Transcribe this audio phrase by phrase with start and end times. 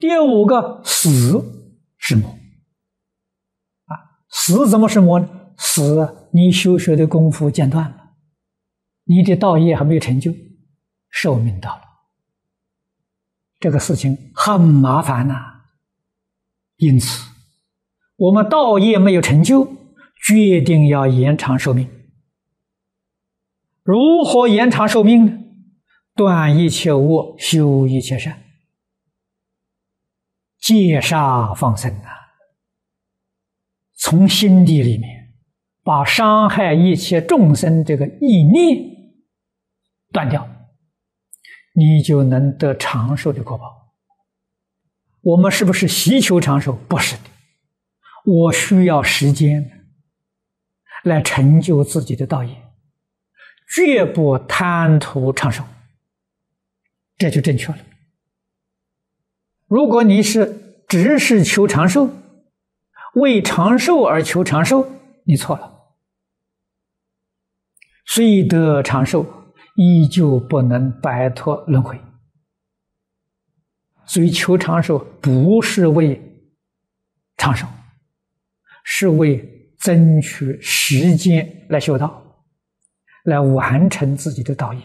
[0.00, 1.44] 第五个死
[1.98, 2.30] 是魔
[3.84, 5.28] 啊，死怎么是魔呢？
[5.58, 8.14] 死，你修学的功夫间断了，
[9.04, 10.34] 你的道业还没有成就，
[11.10, 11.82] 寿命到了，
[13.58, 15.34] 这个事情很麻烦呐、
[16.78, 17.22] 因此，
[18.16, 19.70] 我们道业没有成就，
[20.24, 21.86] 决定要延长寿命。
[23.82, 25.38] 如何延长寿命呢？
[26.14, 28.42] 断一切恶，修一切善，
[30.60, 32.10] 戒杀放生啊！
[33.96, 35.34] 从心底里面
[35.82, 38.78] 把伤害一切众生这个意念
[40.12, 40.48] 断掉，
[41.74, 43.94] 你就能得长寿的果报。
[45.22, 46.72] 我们是不是希求长寿？
[46.88, 47.22] 不是的，
[48.24, 49.86] 我需要时间
[51.04, 52.54] 来成就自己的道业，
[53.74, 55.62] 绝不贪图长寿。
[57.18, 57.78] 这就正确了。
[59.70, 62.10] 如果你是只是求长寿，
[63.14, 64.90] 为长寿而求长寿，
[65.22, 65.94] 你错了。
[68.04, 71.96] 虽得长寿，依旧不能摆脱轮回。
[74.06, 76.20] 所以求长寿不是为
[77.36, 77.64] 长寿，
[78.82, 82.44] 是为争取时间来修道，
[83.22, 84.82] 来完成自己的道业。